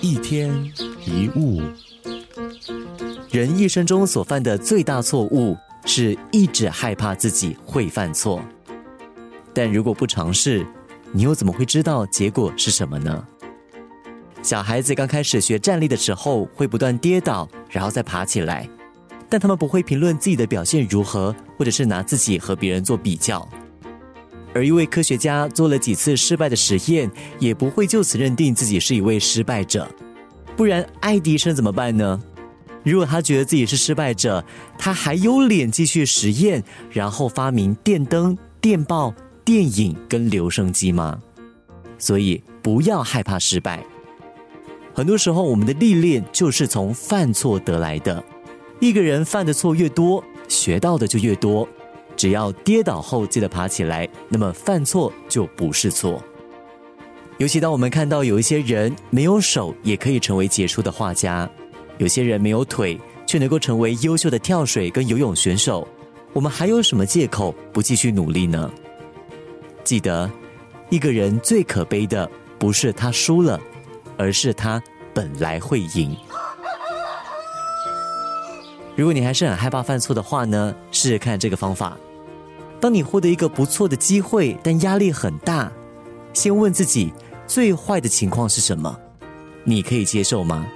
[0.00, 0.52] 一天
[1.04, 1.62] 一物，
[3.30, 8.42] 人一生中所犯的最大错误是一直害怕自己会犯错。
[9.54, 10.66] 但如果不尝试，
[11.12, 13.26] 你又怎么会知道结果是什么呢？
[14.42, 18.68] 小孩子刚开始学站立的时候，会不断跌倒，然后再爬起来，
[19.28, 23.48] 但他们不会评论自己的表现如何，或者是拿自己和别人做比较。
[24.56, 29.86] 而一位科学家做了几次失败的实验，也不会就此认定自己是一位失败者。
[30.56, 32.18] 不然，爱迪生怎么办呢？
[32.82, 34.42] 如果他觉得自己是失败者，
[34.78, 39.14] 他还有脸继续实验，然后发明电灯、电报、
[39.44, 41.20] 电影跟留声机吗？
[41.98, 43.84] 所以，不要害怕失败。
[44.94, 48.24] 很多时候，我们的历练就是从犯错得来的。
[48.80, 51.68] 一个人犯的错越多，学到的就越多。
[52.16, 56.22] 只要跌倒后记得爬起来，那么犯错就不是错。
[57.38, 61.48] 尤其当我们看到有一些人没有手也可以成为杰出的画家，
[61.98, 65.86] 有些人没有腿却能够成为优秀的跳水跟游泳选手，
[66.32, 68.72] 我们还有什么借口不继续努力呢？
[69.84, 70.30] 记得，
[70.88, 73.60] 一个人最可悲的不是他输了，
[74.16, 76.16] 而是他本来会赢。
[78.96, 81.96] 如果你还是很害怕犯错的话呢，试试看这个方法。
[82.80, 85.70] 当你获得一个不错的机会，但压力很大，
[86.32, 87.12] 先问自己
[87.46, 88.98] 最坏的情况是什么，
[89.64, 90.66] 你可以接受吗？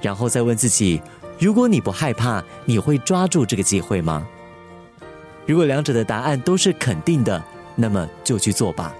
[0.00, 1.02] 然后再问自己，
[1.40, 4.24] 如果你不害怕，你会抓住这个机会吗？
[5.44, 7.42] 如果两者的答案都是肯定的，
[7.74, 8.94] 那么就去做吧。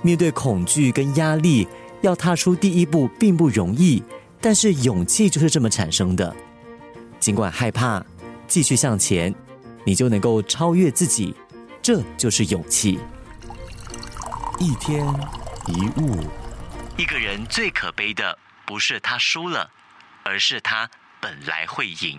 [0.00, 1.68] 面对恐惧跟压力，
[2.00, 4.02] 要踏出第一步并不容易，
[4.40, 6.34] 但是勇气就是这么产生的。
[7.22, 8.04] 尽管害怕，
[8.48, 9.32] 继续向前。
[9.84, 11.32] 你就能够超越自己，
[11.80, 12.98] 这就是勇气。
[14.58, 15.06] 一天
[15.68, 16.28] 一物，
[16.96, 19.70] 一个人最可悲的不是他输了，
[20.24, 22.18] 而是他本来会赢。